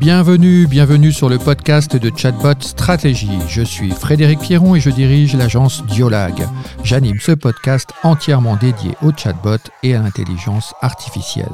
Bienvenue, 0.00 0.66
bienvenue 0.66 1.12
sur 1.12 1.28
le 1.28 1.36
podcast 1.36 1.94
de 1.94 2.10
Chatbot 2.16 2.58
Stratégie. 2.60 3.38
Je 3.48 3.60
suis 3.60 3.90
Frédéric 3.90 4.40
Pierron 4.40 4.74
et 4.74 4.80
je 4.80 4.88
dirige 4.88 5.36
l'agence 5.36 5.84
Diolag. 5.84 6.48
J'anime 6.82 7.20
ce 7.20 7.32
podcast 7.32 7.90
entièrement 8.02 8.56
dédié 8.56 8.92
au 9.02 9.12
chatbot 9.14 9.58
et 9.82 9.94
à 9.94 10.00
l'intelligence 10.00 10.72
artificielle. 10.80 11.52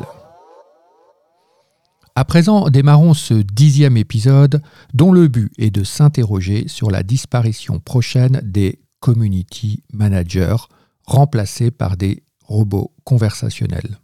À 2.14 2.24
présent, 2.24 2.68
démarrons 2.70 3.14
ce 3.14 3.34
dixième 3.34 3.96
épisode 3.96 4.62
dont 4.94 5.10
le 5.10 5.26
but 5.26 5.50
est 5.58 5.72
de 5.72 5.82
s'interroger 5.82 6.68
sur 6.68 6.92
la 6.92 7.02
disparition 7.02 7.80
prochaine 7.80 8.40
des 8.44 8.78
community 9.00 9.82
managers 9.92 10.68
remplacés 11.04 11.72
par 11.72 11.96
des 11.96 12.22
robots 12.44 12.94
conversationnels. 13.02 13.98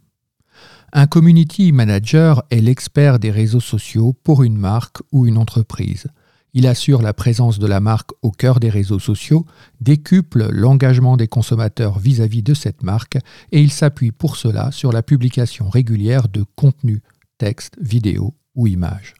Un 0.95 1.07
community 1.07 1.71
manager 1.71 2.43
est 2.51 2.61
l'expert 2.61 3.17
des 3.17 3.31
réseaux 3.31 3.59
sociaux 3.59 4.13
pour 4.23 4.43
une 4.43 4.57
marque 4.57 5.01
ou 5.11 5.25
une 5.25 5.39
entreprise. 5.39 6.05
Il 6.53 6.67
assure 6.67 7.01
la 7.01 7.15
présence 7.15 7.57
de 7.57 7.65
la 7.65 7.79
marque 7.79 8.11
au 8.21 8.29
cœur 8.29 8.59
des 8.59 8.69
réseaux 8.69 8.99
sociaux, 8.99 9.47
décuple 9.81 10.49
l'engagement 10.51 11.17
des 11.17 11.27
consommateurs 11.27 11.97
vis-à-vis 11.97 12.43
de 12.43 12.53
cette 12.53 12.83
marque 12.83 13.17
et 13.51 13.59
il 13.59 13.71
s'appuie 13.71 14.11
pour 14.11 14.35
cela 14.35 14.71
sur 14.71 14.91
la 14.91 15.01
publication 15.01 15.67
régulière 15.67 16.27
de 16.27 16.45
contenus, 16.55 17.01
textes, 17.39 17.75
vidéos 17.81 18.35
ou 18.53 18.67
images. 18.67 19.15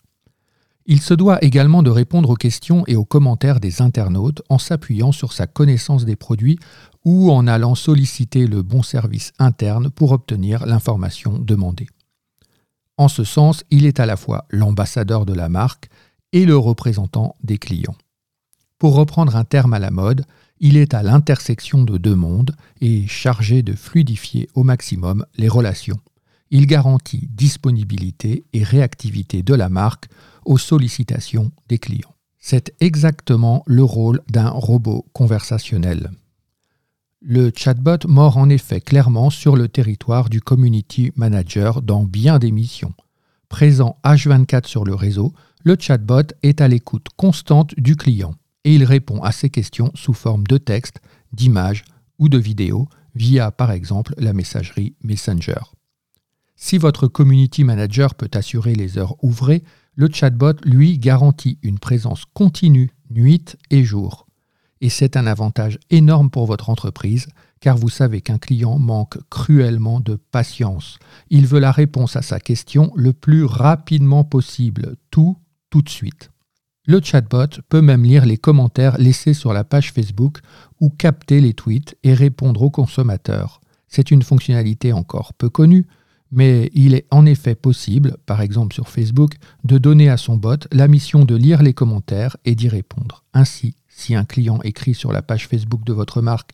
Il 0.86 1.02
se 1.02 1.16
doit 1.16 1.44
également 1.44 1.82
de 1.82 1.90
répondre 1.90 2.30
aux 2.30 2.36
questions 2.36 2.84
et 2.86 2.96
aux 2.96 3.06
commentaires 3.06 3.60
des 3.60 3.82
internautes 3.82 4.44
en 4.50 4.60
s'appuyant 4.60 5.12
sur 5.12 5.34
sa 5.34 5.48
connaissance 5.48 6.06
des 6.06 6.18
produits 6.18 6.60
ou 7.06 7.32
en 7.32 7.48
allant 7.48 7.76
solliciter 7.76 8.48
le 8.48 8.62
bon 8.62 8.84
service 8.84 9.34
interne 9.40 9.90
pour 9.90 10.12
obtenir 10.12 10.66
l'information 10.66 11.38
demandée. 11.38 11.88
En 12.98 13.08
ce 13.08 13.24
sens, 13.24 13.64
il 13.72 13.86
est 13.86 14.00
à 14.00 14.06
la 14.06 14.18
fois 14.18 14.46
l'ambassadeur 14.50 15.26
de 15.26 15.34
la 15.34 15.50
marque 15.50 15.90
et 16.32 16.46
le 16.46 16.58
représentant 16.58 17.36
des 17.44 17.58
clients. 17.58 17.96
Pour 18.78 18.96
reprendre 18.96 19.36
un 19.36 19.46
terme 19.46 19.74
à 19.74 19.80
la 19.80 19.92
mode, 19.92 20.26
il 20.60 20.78
est 20.78 20.94
à 20.94 21.04
l'intersection 21.04 21.84
de 21.84 21.98
deux 21.98 22.16
mondes 22.16 22.56
et 22.82 23.08
chargé 23.08 23.64
de 23.64 23.74
fluidifier 23.74 24.50
au 24.54 24.64
maximum 24.64 25.26
les 25.36 25.48
relations. 25.48 26.00
Il 26.52 26.68
garantit 26.68 27.28
disponibilité 27.32 28.46
et 28.54 28.64
réactivité 28.64 29.42
de 29.42 29.56
la 29.56 29.70
marque 29.70 30.08
aux 30.46 30.58
sollicitations 30.58 31.52
des 31.68 31.80
clients. 31.80 32.14
C'est 32.40 32.74
exactement 32.80 33.64
le 33.66 33.84
rôle 33.84 34.22
d'un 34.30 34.50
robot 34.50 35.06
conversationnel. 35.14 36.12
Le 37.26 37.54
chatbot 37.56 38.06
mord 38.06 38.36
en 38.36 38.50
effet 38.50 38.82
clairement 38.82 39.30
sur 39.30 39.56
le 39.56 39.70
territoire 39.70 40.30
du 40.30 40.42
community 40.42 41.14
manager 41.16 41.82
dans 41.82 42.04
bien 42.04 42.38
des 42.38 42.52
missions. 42.52 42.94
Présent 43.48 43.98
H24 44.04 44.68
sur 44.68 44.84
le 44.84 44.94
réseau, 44.94 45.32
le 45.64 45.78
chatbot 45.80 46.34
est 46.44 46.60
à 46.60 46.68
l'écoute 46.68 47.08
constante 47.16 47.76
du 47.78 47.96
client 47.96 48.36
et 48.66 48.76
il 48.76 48.84
répond 48.84 49.22
à 49.22 49.32
ses 49.32 49.50
questions 49.50 49.90
sous 49.96 50.12
forme 50.12 50.46
de 50.48 50.58
texte, 50.58 51.00
d'images 51.32 51.86
ou 52.20 52.28
de 52.28 52.38
vidéos 52.38 52.90
via 53.16 53.52
par 53.52 53.72
exemple 53.72 54.14
la 54.18 54.34
messagerie 54.34 54.98
Messenger. 55.02 55.62
Si 56.58 56.78
votre 56.78 57.08
community 57.08 57.64
manager 57.64 58.16
peut 58.16 58.32
assurer 58.34 58.76
les 58.76 58.98
heures 58.98 59.16
ouvrées, 59.24 59.64
le 59.96 60.10
chatbot, 60.12 60.60
lui, 60.66 61.00
garantit 61.00 61.58
une 61.62 61.80
présence 61.80 62.26
continue 62.34 62.92
nuit 63.10 63.56
et 63.70 63.86
jour. 63.86 64.28
Et 64.84 64.90
c'est 64.90 65.16
un 65.16 65.28
avantage 65.28 65.80
énorme 65.92 66.30
pour 66.30 66.46
votre 66.46 66.70
entreprise, 66.70 67.28
car 67.62 67.78
vous 67.78 67.88
savez 67.88 68.20
qu'un 68.20 68.38
client 68.38 68.78
manque 68.80 69.18
cruellement 69.30 70.02
de 70.02 70.16
patience. 70.16 71.00
Il 71.30 71.48
veut 71.48 71.62
la 71.62 71.72
réponse 71.72 72.18
à 72.18 72.22
sa 72.22 72.42
question 72.42 72.92
le 72.94 73.14
plus 73.14 73.46
rapidement 73.46 74.26
possible, 74.26 74.98
tout, 75.10 75.38
tout 75.70 75.82
de 75.82 75.90
suite. 75.90 76.32
Le 76.86 77.00
chatbot 77.02 77.62
peut 77.70 77.80
même 77.80 78.04
lire 78.04 78.26
les 78.26 78.36
commentaires 78.36 78.98
laissés 78.98 79.34
sur 79.34 79.54
la 79.54 79.64
page 79.64 79.94
Facebook 79.94 80.40
ou 80.82 80.90
capter 80.90 81.40
les 81.40 81.54
tweets 81.54 81.96
et 82.04 82.14
répondre 82.14 82.62
aux 82.62 82.70
consommateurs. 82.70 83.62
C'est 83.88 84.12
une 84.12 84.22
fonctionnalité 84.22 84.92
encore 84.92 85.32
peu 85.34 85.48
connue, 85.48 85.88
mais 86.30 86.70
il 86.74 86.94
est 86.94 87.06
en 87.10 87.26
effet 87.26 87.56
possible, 87.56 88.18
par 88.26 88.42
exemple 88.42 88.74
sur 88.74 88.90
Facebook, 88.90 89.36
de 89.64 89.78
donner 89.78 90.10
à 90.10 90.18
son 90.18 90.36
bot 90.36 90.68
la 90.74 90.90
mission 90.90 91.24
de 91.24 91.36
lire 91.36 91.64
les 91.64 91.74
commentaires 91.74 92.36
et 92.44 92.54
d'y 92.54 92.68
répondre. 92.68 93.24
Ainsi, 93.34 93.76
si 93.96 94.16
un 94.16 94.26
client 94.26 94.60
écrit 94.64 94.96
sur 94.96 95.12
la 95.12 95.22
page 95.22 95.48
Facebook 95.48 95.84
de 95.86 95.94
votre 95.94 96.22
marque 96.22 96.52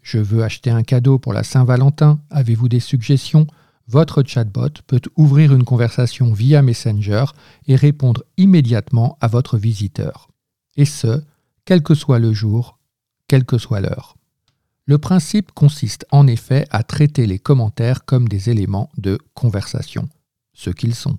Je 0.00 0.18
veux 0.18 0.42
acheter 0.42 0.70
un 0.70 0.82
cadeau 0.82 1.18
pour 1.18 1.32
la 1.32 1.42
Saint-Valentin, 1.42 2.20
avez-vous 2.30 2.68
des 2.68 2.80
suggestions? 2.80 3.46
Votre 3.88 4.22
chatbot 4.22 4.70
peut 4.86 5.00
ouvrir 5.16 5.54
une 5.54 5.64
conversation 5.64 6.32
via 6.32 6.62
Messenger 6.62 7.26
et 7.66 7.76
répondre 7.76 8.24
immédiatement 8.36 9.18
à 9.20 9.28
votre 9.28 9.58
visiteur. 9.58 10.28
Et 10.76 10.84
ce, 10.84 11.22
quel 11.64 11.82
que 11.82 11.94
soit 11.94 12.18
le 12.18 12.32
jour, 12.32 12.78
quelle 13.28 13.44
que 13.44 13.58
soit 13.58 13.80
l'heure. 13.80 14.16
Le 14.86 14.98
principe 14.98 15.52
consiste 15.52 16.06
en 16.10 16.26
effet 16.26 16.66
à 16.70 16.82
traiter 16.82 17.26
les 17.26 17.38
commentaires 17.38 18.04
comme 18.04 18.28
des 18.28 18.48
éléments 18.48 18.90
de 18.96 19.18
conversation, 19.34 20.08
ce 20.54 20.70
qu'ils 20.70 20.94
sont. 20.94 21.18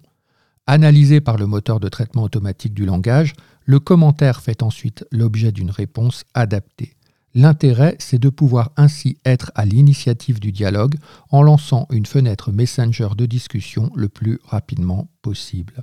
Analysé 0.72 1.19
par 1.19 1.38
le 1.38 1.47
moteur 1.47 1.80
de 1.80 1.90
traitement 1.90 2.22
automatique 2.22 2.75
du 2.75 2.85
langage, 2.85 3.34
le 3.66 3.80
commentaire 3.80 4.40
fait 4.40 4.62
ensuite 4.62 5.03
l'objet 5.12 5.52
d'une 5.52 5.72
réponse 5.72 6.25
adaptée. 6.35 6.94
L'intérêt, 7.34 7.96
c'est 7.97 8.19
de 8.19 8.30
pouvoir 8.30 8.69
ainsi 8.78 9.18
être 9.25 9.52
à 9.56 9.66
l'initiative 9.66 10.40
du 10.40 10.52
dialogue 10.52 10.97
en 11.31 11.41
lançant 11.41 11.88
une 11.90 12.06
fenêtre 12.06 12.52
Messenger 12.52 13.07
de 13.18 13.25
discussion 13.25 13.90
le 13.96 14.09
plus 14.09 14.38
rapidement 14.44 15.09
possible. 15.24 15.81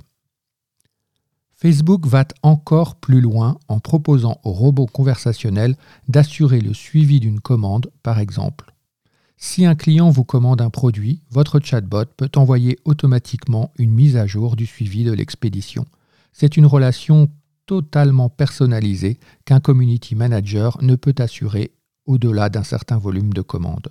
Facebook 1.57 2.07
va 2.07 2.23
encore 2.41 2.95
plus 2.95 3.19
loin 3.19 3.57
en 3.67 3.81
proposant 3.81 4.39
aux 4.45 4.53
robots 4.53 4.85
conversationnels 4.85 5.75
d'assurer 6.07 6.61
le 6.61 6.73
suivi 6.73 7.19
d'une 7.19 7.41
commande, 7.41 7.91
par 8.03 8.19
exemple. 8.19 8.73
Si 9.39 9.67
un 9.67 9.75
client 9.75 10.09
vous 10.09 10.23
commande 10.23 10.61
un 10.61 10.71
produit, 10.71 11.21
votre 11.29 11.59
chatbot 11.59 12.05
peut 12.17 12.31
envoyer 12.35 12.79
automatiquement 12.85 13.71
une 13.77 13.91
mise 13.91 14.17
à 14.17 14.25
jour 14.25 14.55
du 14.55 14.65
suivi 14.65 15.03
de 15.03 15.11
l'expédition. 15.11 15.85
C'est 16.33 16.57
une 16.57 16.65
relation 16.65 17.29
totalement 17.67 18.29
personnalisée 18.29 19.19
qu'un 19.45 19.59
community 19.59 20.15
manager 20.15 20.79
ne 20.81 20.95
peut 20.95 21.13
assurer 21.19 21.71
au-delà 22.07 22.49
d'un 22.49 22.63
certain 22.63 22.97
volume 22.97 23.31
de 23.31 23.43
commandes. 23.43 23.89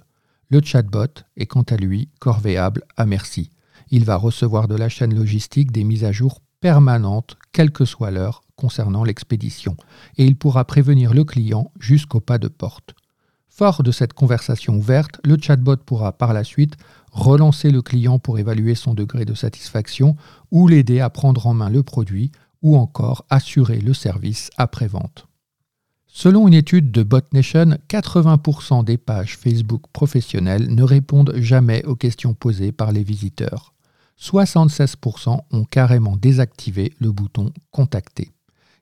Le 0.49 0.61
chatbot 0.61 1.23
est 1.37 1.47
quant 1.47 1.63
à 1.63 1.77
lui 1.77 2.09
corvéable 2.19 2.83
à 2.97 3.07
merci. 3.07 3.51
Il 3.91 4.05
va 4.05 4.17
recevoir 4.17 4.67
de 4.67 4.75
la 4.75 4.89
chaîne 4.89 5.15
logistique 5.15 5.71
des 5.71 5.85
mises 5.85 6.05
à 6.05 6.11
jour 6.11 6.41
permanente, 6.61 7.37
quelle 7.53 7.71
que 7.71 7.85
soit 7.85 8.11
l'heure, 8.11 8.43
concernant 8.57 9.05
l'expédition, 9.05 9.77
et 10.19 10.25
il 10.25 10.35
pourra 10.35 10.65
prévenir 10.65 11.15
le 11.15 11.23
client 11.23 11.71
jusqu'au 11.79 12.21
pas 12.21 12.39
de 12.39 12.49
porte. 12.49 12.97
Fort 13.59 13.83
de 13.83 13.91
cette 13.91 14.13
conversation 14.13 14.77
ouverte, 14.77 15.19
le 15.25 15.39
chatbot 15.41 15.79
pourra 15.79 16.13
par 16.13 16.35
la 16.35 16.45
suite 16.45 16.77
relancer 17.11 17.71
le 17.71 17.81
client 17.81 18.19
pour 18.19 18.39
évaluer 18.39 18.75
son 18.75 18.93
degré 18.93 19.25
de 19.25 19.33
satisfaction 19.33 20.15
ou 20.51 20.69
l'aider 20.69 21.01
à 21.01 21.09
prendre 21.09 21.47
en 21.47 21.55
main 21.55 21.71
le 21.71 21.83
produit 21.83 22.33
ou 22.61 22.77
encore 22.77 23.25
assurer 23.31 23.79
le 23.79 23.95
service 23.95 24.51
après-vente. 24.59 25.27
Selon 26.07 26.47
une 26.47 26.53
étude 26.53 26.91
de 26.91 27.03
BotNation, 27.03 27.79
80% 27.89 28.85
des 28.85 28.99
pages 28.99 29.39
Facebook 29.39 29.85
professionnelles 29.91 30.75
ne 30.75 30.83
répondent 30.83 31.33
jamais 31.37 31.83
aux 31.87 31.97
questions 31.97 32.35
posées 32.35 32.73
par 32.73 32.93
les 32.93 33.05
visiteurs. 33.05 33.73
76% 34.21 35.41
ont 35.51 35.65
carrément 35.65 36.19
désactivé 36.19 36.93
le 37.01 37.11
bouton 37.11 37.55
Contacter. 37.71 38.36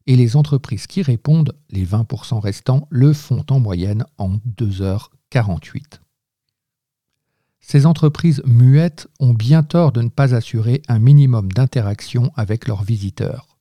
Et 0.06 0.16
les 0.16 0.36
entreprises 0.36 0.86
qui 0.86 1.02
répondent, 1.02 1.54
les 1.70 1.86
20% 1.86 2.38
restants, 2.38 2.86
le 2.90 3.12
font 3.12 3.44
en 3.50 3.60
moyenne 3.60 4.04
en 4.18 4.36
2h48. 4.58 6.00
Ces 7.60 7.86
entreprises 7.86 8.42
muettes 8.44 9.08
ont 9.20 9.32
bien 9.32 9.62
tort 9.62 9.92
de 9.92 10.02
ne 10.02 10.10
pas 10.10 10.34
assurer 10.34 10.82
un 10.88 10.98
minimum 10.98 11.50
d'interaction 11.50 12.30
avec 12.36 12.68
leurs 12.68 12.84
visiteurs. 12.84 13.56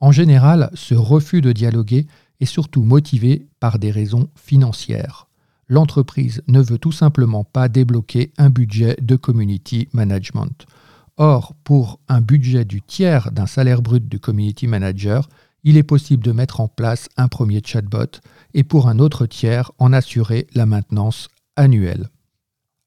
En 0.00 0.10
général, 0.10 0.70
ce 0.74 0.96
refus 0.96 1.40
de 1.40 1.52
dialoguer 1.52 2.08
est 2.40 2.46
surtout 2.46 2.82
motivé 2.82 3.46
par 3.60 3.78
des 3.78 3.92
raisons 3.92 4.28
financières. 4.34 5.28
L'entreprise 5.68 6.42
ne 6.48 6.60
veut 6.60 6.78
tout 6.78 6.92
simplement 6.92 7.44
pas 7.44 7.68
débloquer 7.68 8.32
un 8.38 8.50
budget 8.50 8.96
de 9.00 9.14
community 9.14 9.88
management. 9.92 10.66
Or, 11.16 11.54
pour 11.62 12.00
un 12.08 12.20
budget 12.20 12.64
du 12.64 12.82
tiers 12.82 13.30
d'un 13.30 13.46
salaire 13.46 13.82
brut 13.82 14.08
du 14.08 14.18
community 14.18 14.66
manager, 14.66 15.28
il 15.64 15.76
est 15.76 15.82
possible 15.82 16.22
de 16.22 16.32
mettre 16.32 16.60
en 16.60 16.68
place 16.68 17.08
un 17.16 17.28
premier 17.28 17.62
chatbot 17.64 18.20
et 18.52 18.62
pour 18.62 18.88
un 18.88 18.98
autre 18.98 19.26
tiers 19.26 19.72
en 19.78 19.92
assurer 19.92 20.46
la 20.54 20.66
maintenance 20.66 21.28
annuelle. 21.56 22.10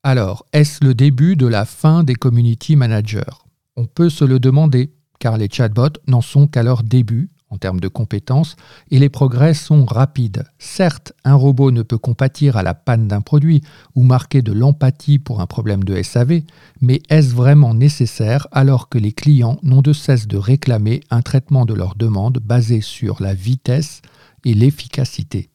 Alors, 0.03 0.45
est-ce 0.53 0.85
le 0.85 0.93
début 0.93 1.35
de 1.35 1.47
la 1.47 1.65
fin 1.65 2.03
des 2.03 2.15
community 2.15 2.75
managers? 2.75 3.43
On 3.75 3.85
peut 3.85 4.09
se 4.09 4.23
le 4.23 4.39
demander, 4.39 4.93
car 5.19 5.37
les 5.37 5.49
chatbots 5.51 5.99
n'en 6.07 6.21
sont 6.21 6.47
qu'à 6.47 6.63
leur 6.63 6.83
début 6.83 7.29
en 7.49 7.57
termes 7.57 7.79
de 7.79 7.87
compétences 7.87 8.55
et 8.91 8.99
les 8.99 9.09
progrès 9.09 9.53
sont 9.53 9.85
rapides. 9.85 10.43
Certes, 10.59 11.13
un 11.23 11.35
robot 11.35 11.71
ne 11.71 11.81
peut 11.81 11.97
compatir 11.97 12.57
à 12.57 12.63
la 12.63 12.73
panne 12.73 13.07
d'un 13.07 13.21
produit 13.21 13.61
ou 13.95 14.03
marquer 14.03 14.41
de 14.41 14.51
l'empathie 14.51 15.19
pour 15.19 15.41
un 15.41 15.47
problème 15.47 15.83
de 15.83 16.01
SAV, 16.01 16.41
mais 16.81 17.01
est-ce 17.09 17.33
vraiment 17.33 17.73
nécessaire 17.73 18.47
alors 18.51 18.89
que 18.89 18.97
les 18.97 19.13
clients 19.13 19.59
n'ont 19.63 19.81
de 19.81 19.93
cesse 19.93 20.27
de 20.27 20.37
réclamer 20.37 21.01
un 21.09 21.21
traitement 21.21 21.65
de 21.65 21.73
leurs 21.73 21.95
demandes 21.95 22.39
basé 22.39 22.81
sur 22.81 23.21
la 23.21 23.33
vitesse 23.33 24.01
et 24.43 24.53
l'efficacité? 24.53 25.49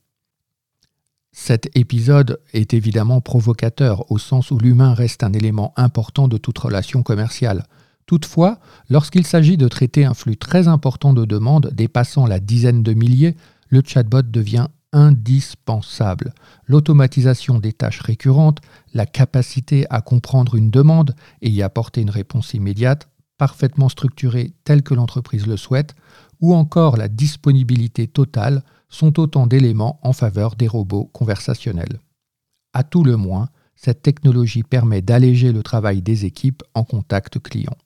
Cet 1.35 1.75
épisode 1.75 2.41
est 2.53 2.75
évidemment 2.75 3.23
provocateur 3.23 4.11
au 4.13 4.19
sens 4.19 4.51
où 4.51 4.59
l'humain 4.59 4.93
reste 4.93 5.23
un 5.23 5.33
élément 5.33 5.73
important 5.77 6.29
de 6.29 6.37
toute 6.37 6.59
relation 6.59 7.03
commerciale. 7.03 7.65
Toutefois, 8.07 8.59
lorsqu'il 8.89 9.27
s'agit 9.27 9.57
de 9.57 9.69
traiter 9.69 10.05
un 10.05 10.15
flux 10.15 10.37
très 10.37 10.69
important 10.69 11.13
de 11.13 11.25
demandes 11.25 11.71
dépassant 11.73 12.27
la 12.27 12.41
dizaine 12.41 12.83
de 12.83 12.95
milliers, 12.95 13.37
le 13.69 13.83
chatbot 13.85 14.23
devient 14.23 14.67
indispensable. 14.93 16.35
L'automatisation 16.67 17.59
des 17.59 17.73
tâches 17.73 18.01
récurrentes, 18.01 18.61
la 18.93 19.07
capacité 19.07 19.87
à 19.91 20.03
comprendre 20.03 20.55
une 20.55 20.71
demande 20.71 21.15
et 21.41 21.49
y 21.49 21.63
apporter 21.63 22.03
une 22.03 22.11
réponse 22.11 22.53
immédiate, 22.55 23.09
parfaitement 23.39 23.89
structurée 23.89 24.53
telle 24.65 24.83
que 24.83 24.95
l'entreprise 24.95 25.47
le 25.47 25.57
souhaite, 25.57 25.95
ou 26.41 26.55
encore 26.55 26.97
la 26.97 27.09
disponibilité 27.09 28.07
totale 28.07 28.63
sont 28.89 29.19
autant 29.19 29.47
d'éléments 29.47 29.99
en 30.03 30.13
faveur 30.13 30.55
des 30.55 30.69
robots 30.69 31.09
conversationnels. 31.13 31.99
À 32.75 32.85
tout 32.85 33.05
le 33.05 33.17
moins, 33.17 33.49
cette 33.75 34.03
technologie 34.03 34.63
permet 34.63 35.03
d'alléger 35.03 35.53
le 35.53 35.63
travail 35.63 36.03
des 36.03 36.27
équipes 36.27 36.63
en 36.75 36.85
contact 36.85 37.39
client. 37.39 37.77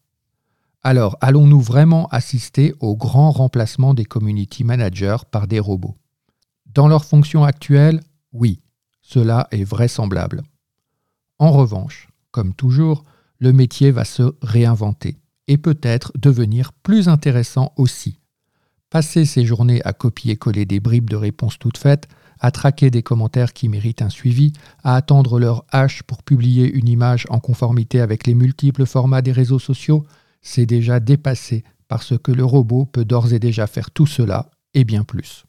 Alors, 0.89 1.17
allons-nous 1.21 1.61
vraiment 1.61 2.07
assister 2.13 2.73
au 2.79 2.95
grand 2.95 3.33
remplacement 3.33 3.93
des 3.93 4.05
community 4.05 4.63
managers 4.63 5.17
par 5.33 5.49
des 5.49 5.59
robots? 5.59 5.97
Dans 6.65 6.87
leur 6.87 7.05
fonction 7.05 7.43
actuelle, 7.43 8.01
oui, 8.33 8.61
cela 9.03 9.49
est 9.51 9.65
vraisemblable. 9.65 10.45
En 11.41 11.51
revanche, 11.51 12.07
comme 12.31 12.55
toujours, 12.55 13.03
le 13.41 13.53
métier 13.53 13.91
va 13.91 14.05
se 14.05 14.37
réinventer 14.43 15.17
et 15.49 15.59
peut-être 15.59 16.13
devenir 16.17 16.73
plus 16.73 17.09
intéressant 17.09 17.73
aussi. 17.77 18.21
Passer 18.89 19.25
ses 19.25 19.45
journées 19.45 19.83
à 19.85 19.93
copier-coller 19.93 20.67
des 20.67 20.79
bribes 20.79 21.11
de 21.11 21.17
réponses 21.17 21.59
toutes 21.59 21.79
faites, 21.79 22.07
à 22.39 22.53
traquer 22.53 22.93
des 22.93 23.03
commentaires 23.03 23.55
qui 23.55 23.69
méritent 23.69 24.03
un 24.03 24.09
suivi, 24.09 24.53
à 24.85 24.95
attendre 24.95 25.41
leur 25.41 25.65
hache 25.73 26.05
pour 26.05 26.23
publier 26.23 26.71
une 26.73 26.87
image 26.87 27.27
en 27.29 27.41
conformité 27.41 28.01
avec 28.01 28.25
les 28.25 28.37
multiples 28.37 28.87
formats 28.87 29.21
des 29.21 29.33
réseaux 29.33 29.59
sociaux, 29.59 30.07
c'est 30.47 30.67
déjà 30.67 31.01
dépassé 31.01 31.65
parce 31.89 32.17
que 32.17 32.31
le 32.31 32.45
robot 32.45 32.87
peut 32.87 33.05
d'ores 33.05 33.33
et 33.33 33.41
déjà 33.41 33.67
faire 33.67 33.91
tout 33.91 34.07
cela 34.07 34.51
et 34.75 34.85
bien 34.85 35.03
plus. 35.03 35.45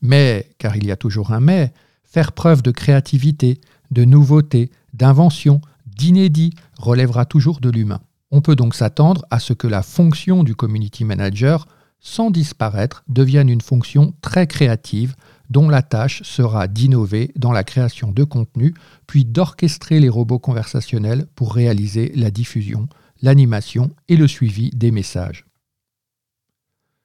Mais, 0.00 0.48
car 0.58 0.76
il 0.76 0.86
y 0.86 0.90
a 0.90 0.96
toujours 0.96 1.32
un 1.32 1.40
mais, 1.40 1.72
faire 2.02 2.32
preuve 2.32 2.62
de 2.62 2.70
créativité, 2.70 3.60
de 3.90 4.04
nouveauté, 4.04 4.70
d'invention, 4.94 5.60
d'inédit 5.86 6.54
relèvera 6.78 7.26
toujours 7.26 7.60
de 7.60 7.70
l'humain. 7.70 8.00
On 8.30 8.40
peut 8.40 8.56
donc 8.56 8.74
s'attendre 8.74 9.26
à 9.30 9.38
ce 9.38 9.52
que 9.52 9.66
la 9.66 9.82
fonction 9.82 10.44
du 10.44 10.54
community 10.54 11.04
manager, 11.04 11.66
sans 12.00 12.30
disparaître, 12.30 13.04
devienne 13.08 13.50
une 13.50 13.60
fonction 13.60 14.14
très 14.22 14.46
créative 14.46 15.14
dont 15.50 15.68
la 15.68 15.82
tâche 15.82 16.22
sera 16.22 16.68
d'innover 16.68 17.32
dans 17.36 17.52
la 17.52 17.64
création 17.64 18.10
de 18.10 18.24
contenu, 18.24 18.72
puis 19.06 19.26
d'orchestrer 19.26 20.00
les 20.00 20.08
robots 20.08 20.38
conversationnels 20.38 21.26
pour 21.34 21.54
réaliser 21.54 22.12
la 22.14 22.30
diffusion 22.30 22.88
l'animation 23.22 23.90
et 24.08 24.16
le 24.16 24.28
suivi 24.28 24.70
des 24.70 24.90
messages. 24.90 25.46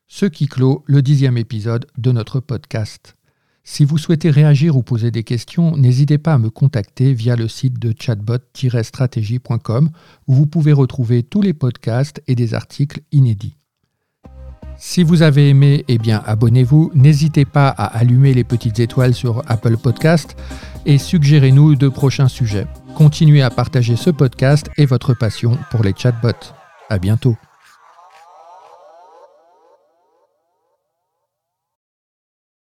Ce 0.07 0.25
qui 0.25 0.47
clôt 0.47 0.83
le 0.87 1.01
dixième 1.01 1.37
épisode 1.37 1.85
de 1.97 2.11
notre 2.11 2.39
podcast. 2.39 3.15
Si 3.63 3.83
vous 3.83 3.97
souhaitez 3.97 4.29
réagir 4.29 4.77
ou 4.77 4.81
poser 4.81 5.11
des 5.11 5.25
questions, 5.25 5.75
n'hésitez 5.75 6.17
pas 6.17 6.35
à 6.35 6.37
me 6.37 6.49
contacter 6.49 7.13
via 7.13 7.35
le 7.35 7.49
site 7.49 7.77
de 7.79 7.93
chatbot-stratégie.com 7.99 9.89
où 10.27 10.33
vous 10.33 10.47
pouvez 10.47 10.71
retrouver 10.71 11.23
tous 11.23 11.41
les 11.41 11.53
podcasts 11.53 12.21
et 12.27 12.35
des 12.35 12.53
articles 12.53 13.01
inédits. 13.11 13.57
Si 14.79 15.03
vous 15.03 15.21
avez 15.21 15.49
aimé, 15.49 15.83
eh 15.87 15.97
bien 15.97 16.23
abonnez-vous, 16.25 16.91
n'hésitez 16.93 17.45
pas 17.45 17.67
à 17.67 17.85
allumer 17.97 18.33
les 18.33 18.43
petites 18.43 18.79
étoiles 18.79 19.13
sur 19.13 19.43
Apple 19.47 19.75
Podcast 19.75 20.37
et 20.87 20.97
suggérez-nous 20.97 21.75
de 21.75 21.89
prochains 21.89 22.29
sujets. 22.29 22.65
Continuez 22.95 23.43
à 23.43 23.51
partager 23.51 23.95
ce 23.95 24.09
podcast 24.09 24.67
et 24.77 24.87
votre 24.87 25.13
passion 25.13 25.59
pour 25.69 25.83
les 25.83 25.93
chatbots. 25.95 26.55
À 26.89 26.97
bientôt. 26.97 27.35